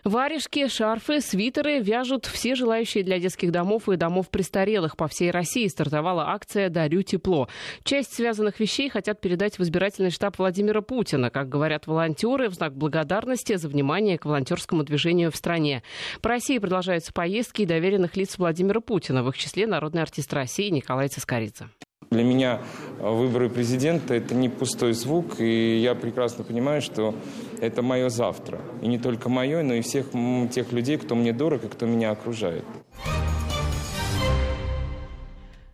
[0.09, 4.97] Варежки, шарфы, свитеры вяжут все желающие для детских домов и домов престарелых.
[4.97, 7.47] По всей России стартовала акция «Дарю тепло».
[7.85, 11.29] Часть связанных вещей хотят передать в избирательный штаб Владимира Путина.
[11.29, 15.83] Как говорят волонтеры, в знак благодарности за внимание к волонтерскому движению в стране.
[16.23, 20.71] По России продолжаются поездки и доверенных лиц Владимира Путина, в их числе народный артист России
[20.71, 21.69] Николай Цискоридзе.
[22.11, 22.61] Для меня
[22.99, 27.15] выборы президента– это не пустой звук, и я прекрасно понимаю, что
[27.61, 28.61] это мое завтра.
[28.81, 30.07] И не только мое, но и всех
[30.51, 32.65] тех людей, кто мне дорог и кто меня окружает.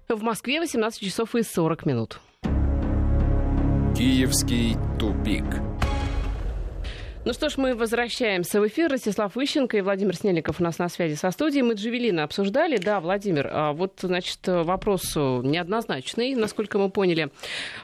[0.08, 2.20] В Москве 18 часов и 40 минут.
[3.96, 5.44] Киевский тупик.
[7.26, 8.90] Ну что ж, мы возвращаемся в эфир.
[8.90, 11.62] Ростислав Ищенко и Владимир Снеликов у нас на связи со студией.
[11.62, 12.76] Мы Джавелина обсуждали.
[12.76, 17.30] Да, Владимир, а вот, значит, вопрос неоднозначный, насколько мы поняли.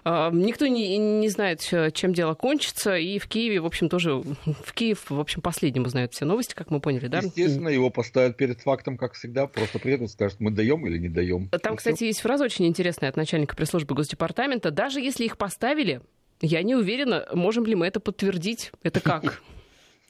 [0.05, 1.61] А, никто не, не знает,
[1.95, 2.97] чем дело кончится.
[2.99, 4.17] И в Киеве, в общем, тоже...
[4.21, 7.21] В Киев, в общем, последнему знают все новости, как мы поняли, да?
[7.21, 9.47] Естественно, его поставят перед фактом, как всегда.
[9.47, 11.49] Просто приедут и скажут, мы даем или не даем.
[11.49, 14.71] Там, кстати, есть фраза очень интересная от начальника пресс-службы Госдепартамента.
[14.71, 16.03] Даже если их поставили,
[16.41, 18.73] я не уверена, можем ли мы это подтвердить.
[18.83, 19.43] Это как?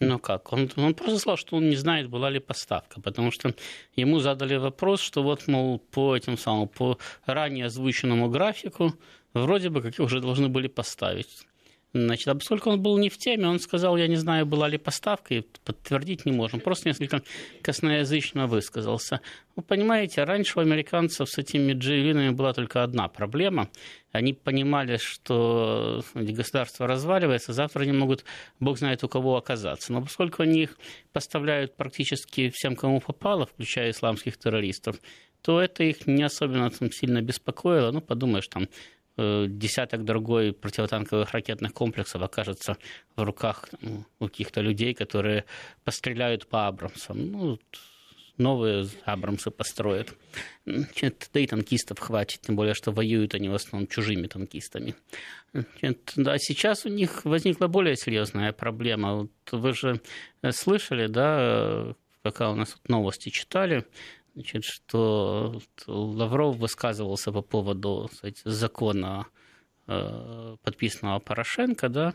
[0.03, 0.51] Ну как?
[0.55, 3.55] Он, он просто сказал, что он не знает, была ли поставка, потому что
[3.97, 8.95] ему задали вопрос, что вот, мол, по этим самым, по ранее озвученному графику
[9.35, 11.47] вроде бы как уже должны были поставить.
[11.93, 14.79] Значит, а поскольку он был не в теме, он сказал, я не знаю, была ли
[14.79, 16.61] поставка, и подтвердить не можем.
[16.61, 17.23] Просто несколько
[17.63, 19.21] косноязычно высказался.
[19.57, 23.69] Вы понимаете, раньше у американцев с этими джейвинами была только одна проблема.
[24.13, 28.25] Они понимали, что государство разваливается, завтра они могут,
[28.61, 29.93] бог знает, у кого оказаться.
[29.93, 30.79] Но поскольку они их
[31.13, 34.97] поставляют практически всем, кому попало, включая исламских террористов,
[35.43, 37.91] то это их не особенно там, сильно беспокоило.
[37.91, 38.69] Ну, подумаешь, там
[39.49, 42.77] десяток другой противотанковых ракетных комплексов окажется
[43.17, 45.45] в руках ну, у каких-то людей, которые
[45.85, 47.31] постреляют по Абрамсам.
[47.31, 47.59] Ну,
[48.41, 50.15] новые Абрамсы построят.
[50.67, 54.95] Значит, да и танкистов хватит, тем более, что воюют они в основном чужими танкистами.
[55.53, 59.15] Значит, да, сейчас у них возникла более серьезная проблема.
[59.15, 60.01] Вот вы же
[60.51, 63.85] слышали, да, пока у нас новости читали,
[64.35, 69.27] значит, что Лавров высказывался по поводу кстати, закона,
[69.87, 72.15] э, подписанного Порошенко, да,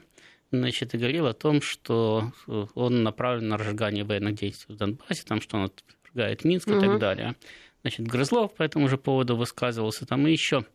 [0.51, 2.31] значит, и говорил о том, что
[2.75, 6.77] он направлен на разжигание военных действий в Донбассе, там, что он отвергает Минск угу.
[6.77, 7.35] и так далее.
[7.81, 10.65] Значит, Грызлов по этому же поводу высказывался, там и еще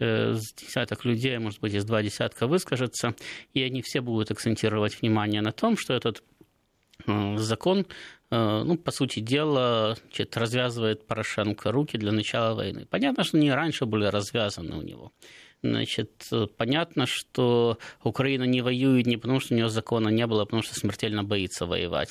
[0.00, 3.14] э, с десяток людей, может быть, из два десятка выскажется,
[3.54, 6.24] и они все будут акцентировать внимание на том, что этот
[7.06, 7.86] э, закон
[8.30, 12.86] ну, по сути дела, значит, развязывает Порошенко руки для начала войны.
[12.90, 15.12] Понятно, что они раньше были развязаны у него.
[15.62, 20.44] Значит, понятно, что Украина не воюет не потому, что у нее закона не было, а
[20.44, 22.10] потому что смертельно боится воевать.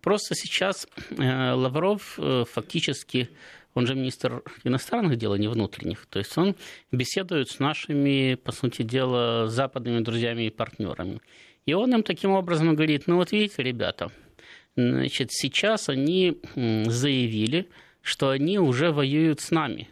[0.00, 3.28] Просто сейчас э, Лавров э, фактически,
[3.74, 6.56] он же министр иностранных дел, а не внутренних, то есть он
[6.90, 11.20] беседует с нашими, по сути дела, западными друзьями и партнерами.
[11.66, 14.10] И он им таким образом говорит, ну вот видите, ребята,
[14.76, 17.68] Значит, сейчас они заявили,
[18.02, 19.88] что они уже воюют с нами.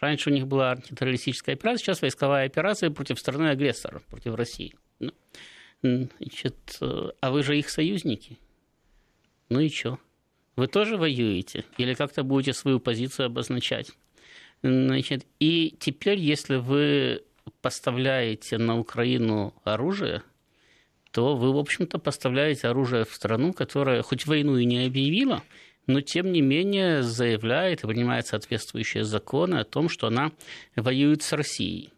[0.00, 4.74] Раньше у них была антитеррористическая операция, сейчас войсковая операция против страны-агрессора, против России.
[4.98, 5.12] Ну,
[5.82, 8.38] значит, э, а вы же их союзники.
[9.48, 9.98] Ну и что?
[10.56, 11.64] Вы тоже воюете?
[11.78, 13.92] Или как-то будете свою позицию обозначать?
[14.62, 17.22] Значит, и теперь, если вы
[17.62, 20.22] поставляете на Украину оружие–
[21.16, 25.42] то вы, в общем-то, поставляете оружие в страну, которая хоть войну и не объявила,
[25.86, 30.32] но тем не менее заявляет и принимает соответствующие законы о том, что она
[30.76, 31.88] воюет с Россией.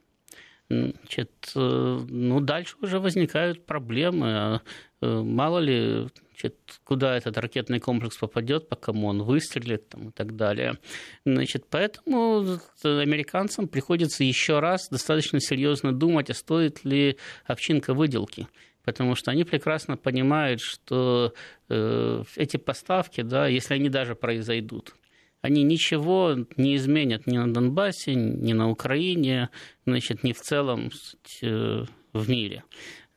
[0.71, 4.61] Значит, э, ну, дальше уже возникают проблемы.
[5.01, 6.55] Э, мало ли, значит,
[6.85, 10.79] куда этот ракетный комплекс попадет, по кому он выстрелит там, и так далее.
[11.25, 18.47] Значит, поэтому американцам приходится еще раз достаточно серьезно думать, а стоит ли овчинка выделки
[18.89, 21.35] потому что они прекрасно понимают, что
[21.69, 24.95] э, эти поставки, да, если они даже произойдут,
[25.43, 29.51] они ничего не изменят ни на Донбассе, ни на Украине,
[29.85, 30.91] значит, ни в целом
[31.43, 32.65] э, в мире.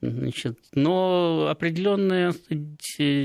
[0.02, 2.34] Значит, но определенные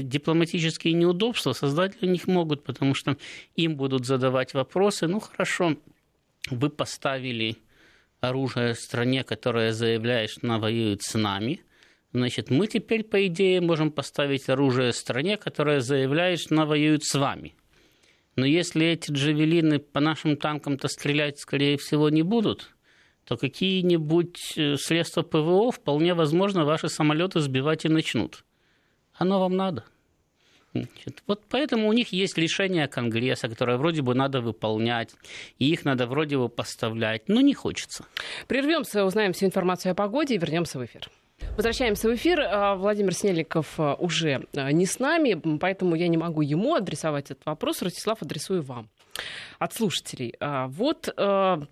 [0.05, 3.17] дипломатические неудобства создать для них могут, потому что
[3.57, 5.09] им будут задавать вопросы.
[5.09, 5.77] Ну хорошо,
[6.49, 7.57] вы поставили
[8.21, 11.61] оружие стране, которая заявляет, что она воюет с нами–
[12.17, 17.15] Значит, мы теперь, по идее, можем поставить оружие стране, которая заявляет, что она воюет с
[17.15, 17.55] вами.
[18.37, 22.75] Но если эти джавелины по нашим танкам-то стрелять, скорее всего, не будут,
[23.27, 28.45] то какие-нибудь э, средства ПВО вполне возможно ваши самолеты сбивать и начнут.
[29.13, 29.85] Оно вам надо.
[30.73, 35.15] Значит, вот поэтому у них есть решение Конгресса, которое вроде бы надо выполнять,
[35.59, 38.07] и их надо вроде бы поставлять, но не хочется.
[38.49, 41.11] Прервемся, узнаем всю информацию о погоде и вернемся в эфир.
[41.57, 42.41] Возвращаемся в эфир.
[42.43, 47.31] А, Владимир Снеликов а, уже а, не с нами, поэтому я не могу ему адресовать
[47.31, 47.81] этот вопрос.
[47.81, 48.91] Ростислав, адресую вам.
[49.59, 50.35] От слушателей.
[50.67, 51.09] Вот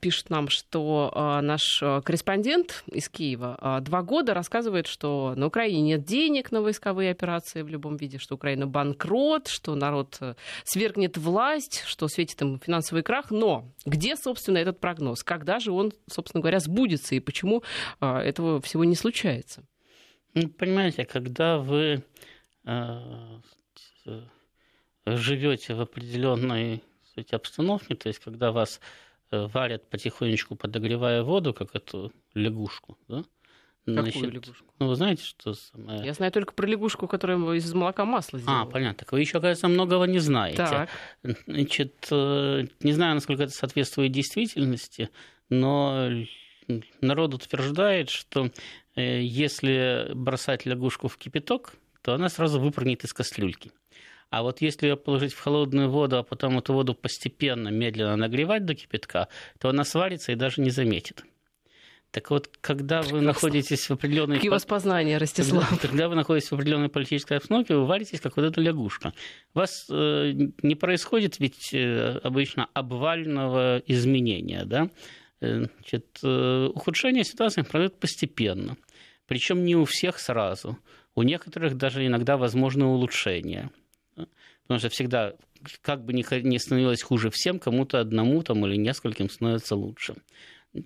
[0.01, 6.51] пишет нам, что наш корреспондент из Киева два года рассказывает, что на Украине нет денег
[6.51, 10.19] на войсковые операции в любом виде, что Украина банкрот, что народ
[10.65, 13.31] свергнет власть, что светит им финансовый крах.
[13.31, 15.23] Но где, собственно, этот прогноз?
[15.23, 17.63] Когда же он, собственно говоря, сбудется и почему
[18.01, 19.54] этого всего не случается?
[20.35, 22.03] Ну, понимаете, когда вы
[22.65, 22.99] э,
[25.07, 28.81] живете в определенной сказать, обстановке, то есть когда вас
[29.31, 33.25] э, варят потихонечку, подогревая воду, как эту лягушку, да?
[33.87, 34.75] Значит, Какую лягушку?
[34.79, 36.05] Ну, вы знаете, что самое...
[36.05, 38.63] Я знаю только про лягушку, которая из молока масла сделала.
[38.63, 39.01] А, понятно.
[39.01, 40.57] Так вы еще, кажется, многого не знаете.
[40.57, 40.89] Так.
[41.47, 45.11] Значит, э, не знаю, насколько это соответствует действительности,
[45.51, 46.09] но
[47.03, 48.51] народ утверждает, что
[49.03, 53.73] если бросать лягушку в кипяток, то она сразу выпрыгнет из кастрюльки.
[54.31, 58.65] А вот если ее положить в холодную воду, а потом эту воду постепенно, медленно нагревать
[58.65, 59.29] до кипятка,
[59.61, 61.25] то она сварится и даже не заметит.
[62.11, 63.27] Так вот, когда вы Прекрасно.
[63.27, 64.37] находитесь в определенной...
[64.37, 65.69] Какие воспознания, Ростислав.
[65.69, 69.13] Когда, когда вы находитесь в определенной политической обстановке, вы варитесь, как вот эта лягушка.
[69.53, 74.91] У вас э, не происходит ведь э, обычно обвального изменения, да?
[75.41, 78.77] Э, значит, э, ухудшение ситуации происходит постепенно.
[79.27, 80.79] Причем не у всех сразу.
[81.15, 83.71] У некоторых даже иногда возможно улучшение.
[84.63, 85.35] Потому что всегда,
[85.83, 90.15] как бы ни становилось хуже всем, кому-то одному там, или нескольким становится лучше.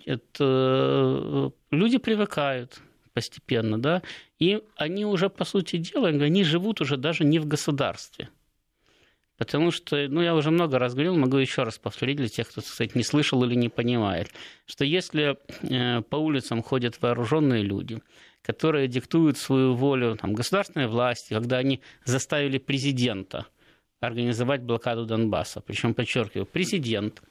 [0.04, 2.80] Это, люди привыкают
[3.14, 4.02] постепенно, да,
[4.38, 8.28] и они уже, по сути дела, они живут уже даже не в государстве.
[9.38, 12.60] Потому что, ну, я уже много раз говорил, могу еще раз повторить для тех, кто,
[12.60, 14.30] кстати, не слышал или не понимает,
[14.66, 18.02] что если э, по улицам ходят вооруженные люди,
[18.42, 23.46] которые диктуют свою волю там, государственной власти, когда они заставили президента
[24.00, 27.22] организовать блокаду Донбасса, причем, подчеркиваю, президент,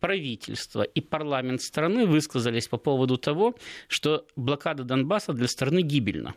[0.00, 3.54] правительство и парламент страны высказались по поводу того,
[3.86, 6.34] что блокада Донбасса для страны гибельна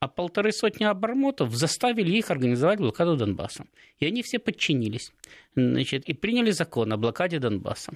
[0.00, 3.66] а полторы сотни обормотов заставили их организовать блокаду Донбасса.
[3.98, 5.12] И они все подчинились
[5.54, 7.92] значит, и приняли закон о блокаде Донбасса.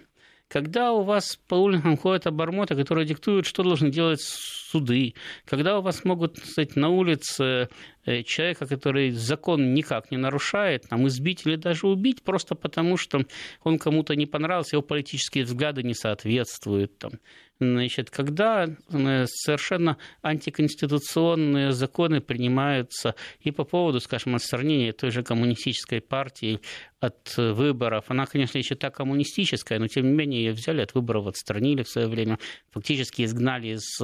[0.49, 5.15] Когда у вас по улицам ходят обормоты, которые диктуют, что должны делать суды,
[5.47, 7.71] когда у вас могут кстати, на улице
[8.05, 13.25] э, человека, который закон никак не нарушает, там, избить или даже убить, просто потому что
[13.63, 17.13] он кому-то не понравился, его политические взгляды не соответствуют, там,
[17.61, 26.01] Значит, когда э, совершенно антиконституционные законы принимаются и по поводу, скажем, отстранения той же коммунистической
[26.01, 26.61] партии
[26.99, 28.07] от выборов.
[28.09, 31.89] Она, конечно, еще та коммунистическая, но тем не менее ее взяли от выборов, отстранили в
[31.89, 32.41] свое время,
[32.71, 34.01] фактически изгнали из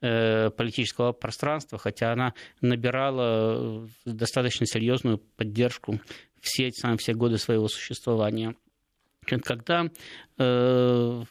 [0.00, 6.00] э, политического пространства, хотя она набирала достаточно серьезную поддержку
[6.40, 8.56] все, все годы своего существования
[9.36, 9.90] когда
[10.38, 11.22] э,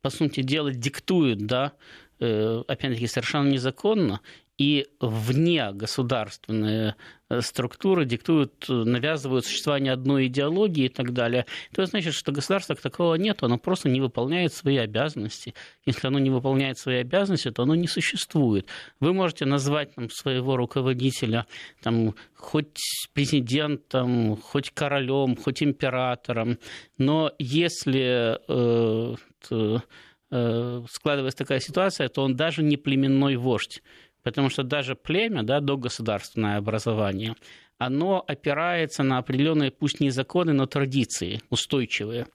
[0.00, 1.72] по сути дела, диктуют, да,
[2.20, 4.20] э, опять-таки, совершенно незаконно,
[4.56, 6.94] и вне государственные
[7.28, 13.16] э, структуры диктуют, навязывают существование одной идеологии и так далее, то значит, что государства такого
[13.16, 15.54] нет, оно просто не выполняет свои обязанности.
[15.86, 18.68] Если оно не выполняет свои обязанности, то оно не существует.
[19.00, 21.46] Вы можете назвать там, своего руководителя
[21.82, 22.78] там, хоть
[23.12, 26.58] президентом, хоть королем, хоть императором,
[26.96, 29.16] но если э,
[29.46, 33.82] складывается такая ситуация, то он даже не племенной вождь.
[34.24, 37.34] Потому что даже племя, да, догосударственное образование,
[37.78, 42.26] оно опирается на определенные, пусть не законы, но традиции устойчивые.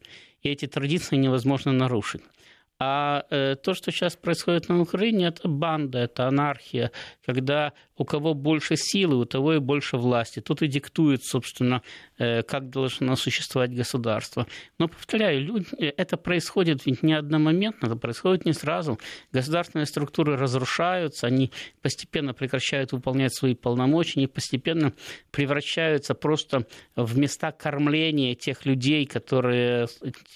[0.41, 2.21] И эти традиции невозможно нарушить.
[2.81, 6.91] А э, то, что сейчас происходит на Украине, это банда, это анархия,
[7.25, 10.39] когда у кого больше силы, у того и больше власти.
[10.39, 11.81] Тут и диктует, собственно, э,
[12.19, 14.45] как должно существовать государство.
[14.77, 18.99] Но, повторяю, люди, это происходит ведь не одномоментно, это происходит не сразу.
[19.31, 21.51] Государственные структуры разрушаются, они
[21.81, 24.93] постепенно прекращают выполнять свои полномочия, они постепенно
[25.31, 26.65] превращаются просто
[26.95, 29.87] в места кормления тех людей, которые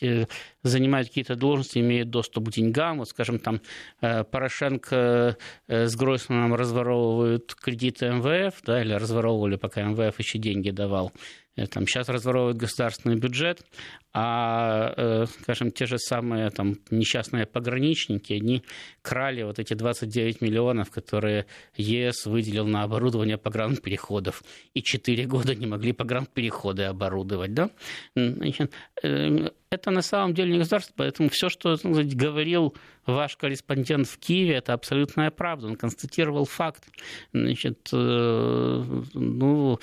[0.02, 0.26] э,
[0.64, 3.00] занимают какие-то должности, имеют доступ к деньгам.
[3.00, 3.62] Вот, скажем, там
[4.02, 11.12] э, Порошенко с Гройсманом разворовывают кредиты МВФ, да, или разворовывали, пока МВФ еще деньги давал.
[11.56, 13.64] Э, там, сейчас разворовывают государственный бюджет,
[14.12, 18.64] а, э, скажем, те же самые там, несчастные пограничники, они
[19.02, 21.46] крали вот эти 29 миллионов, которые
[21.76, 24.44] ЕС выделил на оборудование погранпереходов,
[24.74, 27.54] и 4 года не могли погранпереходы оборудовать.
[27.54, 27.70] Да?
[28.16, 28.72] Значит,
[29.04, 34.18] э, это на самом деле не государство, поэтому все, что сказать, говорил ваш корреспондент в
[34.18, 35.68] Киеве, это абсолютная правда.
[35.68, 36.86] Он констатировал факт.
[37.34, 39.80] Значит, ну,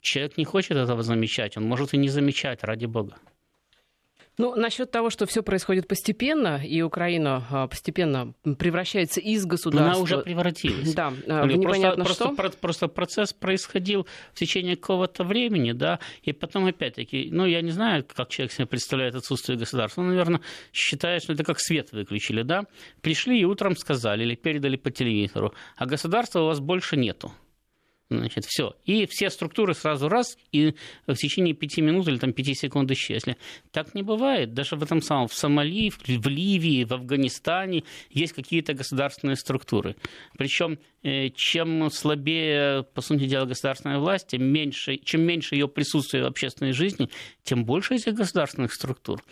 [0.00, 3.16] человек не хочет этого замечать, он может и не замечать, ради бога.
[4.38, 9.92] Ну, насчет того, что все происходит постепенно, и Украина а, постепенно превращается из государства...
[9.92, 10.94] Она уже превратилась.
[10.94, 12.34] Да, а, непонятно просто, что.
[12.34, 17.72] Просто, просто процесс происходил в течение какого-то времени, да, и потом опять-таки, ну, я не
[17.72, 20.40] знаю, как человек себе представляет отсутствие государства, он, наверное,
[20.72, 22.64] считает, что это как свет выключили, да,
[23.02, 27.32] пришли и утром сказали или передали по телевизору, а государства у вас больше нету.
[28.18, 28.74] Значит, все.
[28.84, 30.74] И все структуры сразу раз, и
[31.06, 33.36] в течение пяти минут или там, пяти секунд исчезли.
[33.70, 34.54] Так не бывает.
[34.54, 39.96] Даже в этом самом, в Сомали, в Ливии, в Афганистане есть какие-то государственные структуры.
[40.36, 46.24] Причем э, чем слабее, по сути дела, государственная власть, тем меньше, чем меньше ее присутствие
[46.24, 47.08] в общественной жизни,
[47.42, 49.22] тем больше этих государственных структур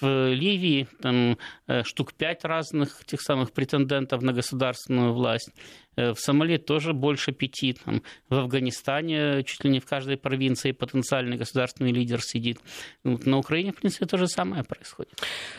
[0.00, 5.50] в Ливии там э, штук пять разных тех самых претендентов на государственную власть.
[5.96, 7.74] Э, в Сомали тоже больше пяти.
[7.84, 12.58] Там, в Афганистане чуть ли не в каждой провинции потенциальный государственный лидер сидит.
[13.04, 15.12] Вот на Украине, в принципе, то же самое происходит.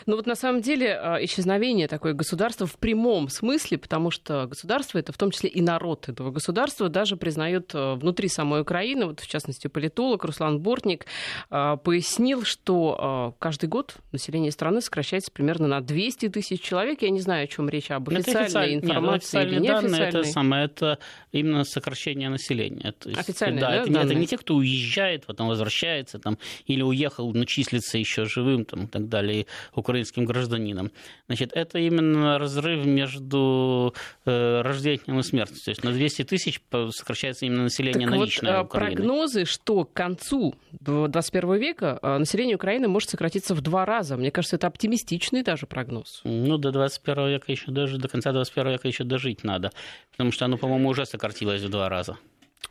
[0.06, 4.98] Ну вот на самом деле а, исчезновение такое государства в прямом смысле, потому что государство
[4.98, 9.26] это в том числе и народ этого государства даже признает внутри самой Украины, вот в
[9.26, 11.06] частности политолог Руслан Бортник
[11.48, 17.02] пояснил, что каждый год население страны сокращается примерно на 200 тысяч человек.
[17.02, 20.98] Я не знаю, о чем речь, об официальной информации нет, или неофициальной самое, это
[21.32, 22.92] именно сокращение населения.
[22.92, 26.38] То есть, Официальные, да, да, это, не- это не те, кто уезжает, потом возвращается, там,
[26.66, 30.90] или уехал, но числится еще живым, там, и так далее, украинским гражданином.
[31.26, 35.56] Значит, это именно разрыв между э, рождением и смертью.
[35.64, 36.60] То есть на 200 тысяч
[36.90, 38.96] сокращается именно население Так вот, наличное а, Украины.
[38.96, 44.16] прогнозы, что к концу 21 века а, население Украины может сократиться в два раза.
[44.16, 46.20] Мне кажется, это оптимистичный даже прогноз.
[46.24, 49.72] Ну, до 21 века еще даже, до конца 21 века еще дожить надо.
[50.16, 52.16] Потому что оно, по-моему, уже сократилось в два раза.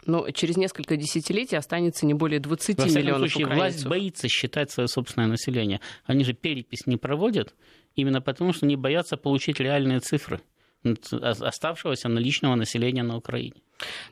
[0.06, 3.88] Но через несколько десятилетий останется не более 20 Во миллионов случае, власть украинцев.
[3.90, 5.80] боится считать свое собственное население.
[6.06, 7.54] Они же перепись не проводят,
[7.96, 10.42] именно потому что они боятся получить реальные цифры
[11.12, 13.56] оставшегося наличного населения на Украине.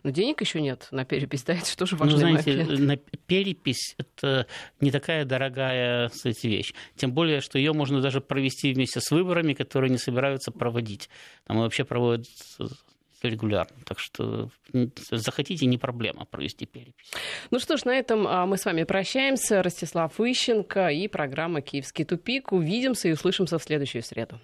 [0.01, 2.79] Но денег еще нет на перепись, да, это тоже Ну, важный знаете, момент.
[2.79, 4.47] на перепись это
[4.81, 6.73] не такая дорогая кстати, вещь.
[6.95, 11.09] Тем более, что ее можно даже провести вместе с выборами, которые не собираются проводить.
[11.45, 12.25] Там вообще проводят
[13.29, 13.77] регулярно.
[13.85, 14.49] Так что
[15.11, 17.11] захотите, не проблема провести перепись.
[17.51, 19.61] Ну что ж, на этом а, мы с вами прощаемся.
[19.63, 22.51] Ростислав Ищенко и программа «Киевский тупик».
[22.51, 24.39] Увидимся и услышимся в следующую среду.